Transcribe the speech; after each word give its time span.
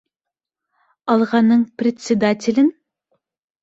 «Алға»ның 1.17 1.63
председателен? 1.85 2.77